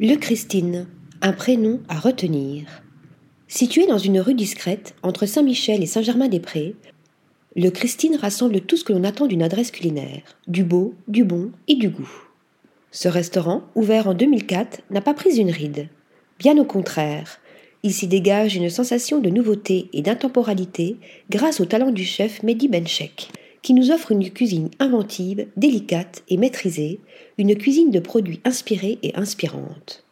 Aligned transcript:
Le 0.00 0.14
Christine, 0.14 0.86
un 1.22 1.32
prénom 1.32 1.80
à 1.88 1.98
retenir. 1.98 2.84
Situé 3.48 3.88
dans 3.88 3.98
une 3.98 4.20
rue 4.20 4.34
discrète 4.34 4.94
entre 5.02 5.26
Saint-Michel 5.26 5.82
et 5.82 5.86
Saint-Germain-des-Prés, 5.86 6.76
le 7.56 7.70
Christine 7.70 8.14
rassemble 8.14 8.60
tout 8.60 8.76
ce 8.76 8.84
que 8.84 8.92
l'on 8.92 9.02
attend 9.02 9.26
d'une 9.26 9.42
adresse 9.42 9.72
culinaire, 9.72 10.22
du 10.46 10.62
beau, 10.62 10.94
du 11.08 11.24
bon 11.24 11.50
et 11.66 11.74
du 11.74 11.88
goût. 11.88 12.08
Ce 12.92 13.08
restaurant, 13.08 13.64
ouvert 13.74 14.06
en 14.06 14.14
2004, 14.14 14.82
n'a 14.90 15.00
pas 15.00 15.14
pris 15.14 15.36
une 15.36 15.50
ride. 15.50 15.88
Bien 16.38 16.56
au 16.58 16.64
contraire, 16.64 17.40
il 17.82 17.92
s'y 17.92 18.06
dégage 18.06 18.54
une 18.54 18.70
sensation 18.70 19.18
de 19.18 19.30
nouveauté 19.30 19.90
et 19.92 20.02
d'intemporalité 20.02 20.96
grâce 21.28 21.58
au 21.58 21.64
talent 21.64 21.90
du 21.90 22.04
chef 22.04 22.44
Mehdi 22.44 22.68
Benchek, 22.68 23.30
qui 23.68 23.74
nous 23.74 23.90
offre 23.90 24.12
une 24.12 24.30
cuisine 24.30 24.70
inventive, 24.78 25.46
délicate 25.58 26.22
et 26.30 26.38
maîtrisée, 26.38 27.00
une 27.36 27.54
cuisine 27.54 27.90
de 27.90 28.00
produits 28.00 28.40
inspirés 28.46 28.98
et 29.02 29.14
inspirantes. 29.14 30.06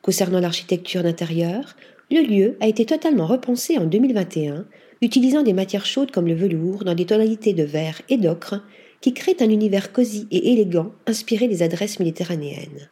Concernant 0.00 0.38
l'architecture 0.38 1.02
d'intérieur, 1.02 1.74
le 2.12 2.20
lieu 2.20 2.56
a 2.60 2.68
été 2.68 2.86
totalement 2.86 3.26
repensé 3.26 3.78
en 3.78 3.86
2021, 3.86 4.64
utilisant 5.02 5.42
des 5.42 5.54
matières 5.54 5.86
chaudes 5.86 6.12
comme 6.12 6.28
le 6.28 6.36
velours 6.36 6.84
dans 6.84 6.94
des 6.94 7.04
tonalités 7.04 7.52
de 7.52 7.64
vert 7.64 8.00
et 8.08 8.16
d'ocre 8.16 8.62
qui 9.00 9.12
créent 9.12 9.42
un 9.42 9.50
univers 9.50 9.92
cosy 9.92 10.28
et 10.30 10.52
élégant 10.52 10.92
inspiré 11.08 11.48
des 11.48 11.64
adresses 11.64 11.98
méditerranéennes. 11.98 12.90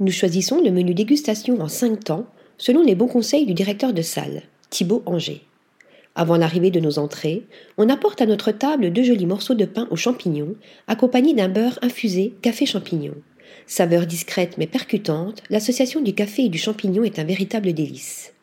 Nous 0.00 0.12
choisissons 0.12 0.64
le 0.64 0.70
menu 0.70 0.94
dégustation 0.94 1.60
en 1.60 1.68
cinq 1.68 2.04
temps 2.04 2.24
selon 2.56 2.82
les 2.82 2.94
bons 2.94 3.08
conseils 3.08 3.44
du 3.44 3.52
directeur 3.52 3.92
de 3.92 4.00
salle, 4.00 4.40
Thibaut 4.70 5.02
Anger. 5.04 5.42
Avant 6.14 6.36
l'arrivée 6.36 6.70
de 6.70 6.80
nos 6.80 6.98
entrées, 6.98 7.46
on 7.78 7.88
apporte 7.88 8.20
à 8.20 8.26
notre 8.26 8.52
table 8.52 8.92
deux 8.92 9.02
jolis 9.02 9.26
morceaux 9.26 9.54
de 9.54 9.64
pain 9.64 9.88
aux 9.90 9.96
champignons, 9.96 10.54
accompagnés 10.86 11.34
d'un 11.34 11.48
beurre 11.48 11.78
infusé 11.80 12.34
café 12.42 12.66
champignon. 12.66 13.14
Saveur 13.66 14.06
discrète 14.06 14.58
mais 14.58 14.66
percutante, 14.66 15.42
l'association 15.48 16.00
du 16.00 16.14
café 16.14 16.44
et 16.44 16.48
du 16.48 16.58
champignon 16.58 17.04
est 17.04 17.18
un 17.18 17.24
véritable 17.24 17.72
délice. 17.72 18.34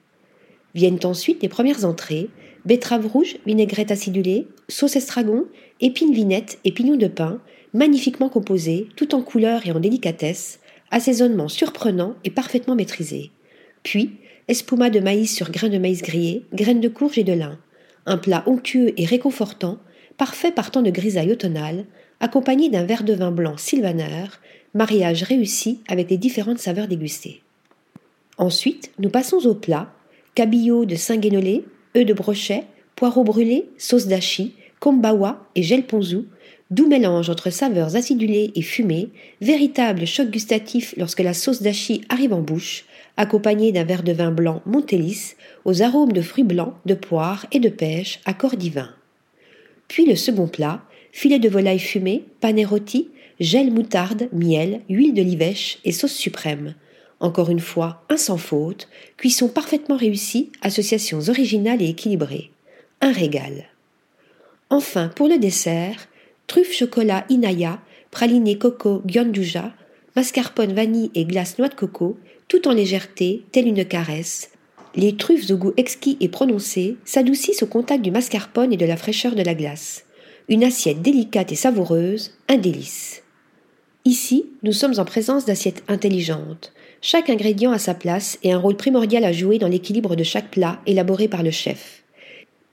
Viennent 0.73 0.99
ensuite 1.03 1.43
les 1.43 1.49
premières 1.49 1.85
entrées, 1.85 2.29
betterave 2.65 3.05
rouge, 3.05 3.37
vinaigrette 3.45 3.91
acidulée, 3.91 4.47
sauce 4.67 4.95
estragon, 4.95 5.45
épines 5.79 6.13
vinettes 6.13 6.59
et 6.65 6.71
pignons 6.71 6.97
de 6.97 7.07
pain, 7.07 7.39
magnifiquement 7.73 8.29
composés, 8.29 8.87
tout 8.95 9.13
en 9.13 9.21
couleur 9.21 9.67
et 9.67 9.71
en 9.71 9.79
délicatesse, 9.79 10.59
assaisonnement 10.91 11.47
surprenant 11.47 12.15
et 12.23 12.31
parfaitement 12.31 12.75
maîtrisé. 12.75 13.31
Puis, 13.83 14.17
espuma 14.49 14.89
de 14.89 14.99
maïs 14.99 15.33
sur 15.33 15.51
grains 15.51 15.69
de 15.69 15.77
maïs 15.77 16.01
grillés, 16.01 16.43
graines 16.53 16.81
de 16.81 16.89
courge 16.89 17.17
et 17.17 17.23
de 17.23 17.33
lin. 17.33 17.57
Un 18.05 18.17
plat 18.17 18.43
onctueux 18.47 18.99
et 18.99 19.05
réconfortant, 19.05 19.77
parfait 20.17 20.51
par 20.51 20.71
temps 20.71 20.81
de 20.81 20.89
grisaille 20.89 21.31
automnale, 21.31 21.85
accompagné 22.19 22.69
d'un 22.69 22.83
verre 22.83 23.03
de 23.03 23.13
vin 23.13 23.31
blanc 23.31 23.57
sylvaner, 23.57 24.25
mariage 24.73 25.23
réussi 25.23 25.81
avec 25.87 26.09
les 26.09 26.17
différentes 26.17 26.57
saveurs 26.57 26.87
dégustées. 26.87 27.41
Ensuite, 28.37 28.91
nous 28.97 29.09
passons 29.09 29.45
au 29.45 29.53
plat, 29.53 29.93
cabillaud 30.33 30.85
de 30.85 30.95
Saint-Guénolé, 30.95 31.63
œufs 31.95 32.05
de 32.05 32.13
brochet, 32.13 32.63
poireaux 32.95 33.23
brûlés, 33.23 33.69
sauce 33.77 34.07
d'achi, 34.07 34.55
kombawa 34.79 35.47
et 35.55 35.61
gel 35.61 35.85
ponzu, 35.85 36.23
doux 36.71 36.87
mélange 36.87 37.29
entre 37.29 37.49
saveurs 37.49 37.95
acidulées 37.95 38.51
et 38.55 38.61
fumées, 38.61 39.09
véritable 39.41 40.05
choc 40.05 40.29
gustatif 40.29 40.93
lorsque 40.97 41.21
la 41.21 41.33
sauce 41.33 41.61
d'achi 41.61 42.01
arrive 42.09 42.33
en 42.33 42.41
bouche, 42.41 42.85
accompagné 43.17 43.71
d'un 43.71 43.83
verre 43.83 44.03
de 44.03 44.13
vin 44.13 44.31
blanc 44.31 44.61
Montélis 44.65 45.35
aux 45.65 45.81
arômes 45.81 46.13
de 46.13 46.21
fruits 46.21 46.43
blancs, 46.43 46.73
de 46.85 46.93
poire 46.93 47.45
et 47.51 47.59
de 47.59 47.69
pêche 47.69 48.19
à 48.25 48.33
corps 48.33 48.55
divin. 48.55 48.89
Puis 49.87 50.05
le 50.05 50.15
second 50.15 50.47
plat, 50.47 50.83
filet 51.11 51.39
de 51.39 51.49
volaille 51.49 51.79
fumé, 51.79 52.25
pané 52.39 52.65
rôti, 52.65 53.09
gel 53.39 53.71
moutarde, 53.71 54.29
miel, 54.31 54.81
huile 54.89 55.13
de 55.13 55.21
livèche 55.21 55.79
et 55.85 55.91
sauce 55.91 56.13
suprême. 56.13 56.75
Encore 57.19 57.49
une 57.49 57.59
fois, 57.59 58.03
un 58.09 58.17
sans 58.17 58.37
faute, 58.37 58.87
cuisson 59.17 59.49
parfaitement 59.49 59.97
réussie, 59.97 60.51
associations 60.61 61.27
originales 61.27 61.81
et 61.81 61.89
équilibrées. 61.89 62.51
Un 63.01 63.11
régal. 63.11 63.65
Enfin, 64.69 65.09
pour 65.15 65.27
le 65.27 65.39
dessert, 65.39 66.07
truffe 66.49 66.73
chocolat 66.73 67.25
Inaya, 67.29 67.79
praliné 68.11 68.57
coco 68.57 69.01
Gyanduja, 69.05 69.71
mascarpone 70.15 70.73
vanille 70.73 71.11
et 71.13 71.23
glace 71.23 71.57
noix 71.59 71.69
de 71.69 71.75
coco, 71.75 72.17
tout 72.47 72.67
en 72.67 72.73
légèreté, 72.73 73.43
telle 73.51 73.67
une 73.67 73.85
caresse. 73.85 74.49
Les 74.95 75.15
truffes 75.15 75.51
au 75.51 75.57
goût 75.57 75.73
exquis 75.77 76.17
et 76.19 76.27
prononcé 76.27 76.97
s'adoucissent 77.05 77.61
au 77.61 77.67
contact 77.67 78.03
du 78.03 78.09
mascarpone 78.09 78.73
et 78.73 78.77
de 78.77 78.85
la 78.87 78.97
fraîcheur 78.97 79.35
de 79.35 79.43
la 79.43 79.53
glace. 79.53 80.05
Une 80.49 80.63
assiette 80.63 81.03
délicate 81.03 81.51
et 81.51 81.55
savoureuse, 81.55 82.33
un 82.49 82.57
délice. 82.57 83.21
Ici, 84.03 84.47
nous 84.63 84.73
sommes 84.73 84.97
en 84.97 85.05
présence 85.05 85.45
d'assiettes 85.45 85.83
intelligentes. 85.87 86.73
Chaque 87.01 87.29
ingrédient 87.29 87.71
a 87.71 87.77
sa 87.77 87.93
place 87.93 88.39
et 88.41 88.51
un 88.51 88.57
rôle 88.57 88.75
primordial 88.75 89.23
à 89.23 89.31
jouer 89.31 89.59
dans 89.59 89.67
l'équilibre 89.67 90.15
de 90.15 90.23
chaque 90.23 90.49
plat 90.49 90.81
élaboré 90.87 91.27
par 91.27 91.43
le 91.43 91.51
chef. 91.51 92.03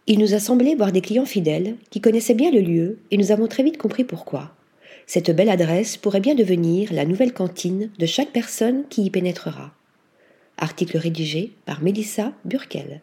Il 0.08 0.20
nous 0.20 0.34
a 0.34 0.38
semblé 0.38 0.76
voir 0.76 0.92
des 0.92 1.00
clients 1.00 1.26
fidèles 1.26 1.76
qui 1.90 2.00
connaissaient 2.00 2.34
bien 2.34 2.52
le 2.52 2.60
lieu 2.60 2.98
et 3.10 3.16
nous 3.16 3.32
avons 3.32 3.48
très 3.48 3.64
vite 3.64 3.76
compris 3.76 4.04
pourquoi. 4.04 4.52
Cette 5.06 5.34
belle 5.34 5.48
adresse 5.48 5.96
pourrait 5.96 6.20
bien 6.20 6.36
devenir 6.36 6.92
la 6.92 7.04
nouvelle 7.04 7.32
cantine 7.32 7.90
de 7.98 8.06
chaque 8.06 8.30
personne 8.30 8.84
qui 8.88 9.02
y 9.02 9.10
pénétrera. 9.10 9.72
Article 10.58 10.98
rédigé 10.98 11.52
par 11.64 11.82
Mélissa 11.82 12.32
Burkel. 12.44 13.00